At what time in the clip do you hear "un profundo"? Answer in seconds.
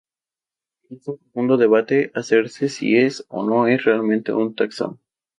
1.11-1.57